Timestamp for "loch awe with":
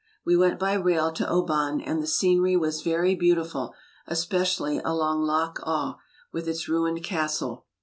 5.21-6.47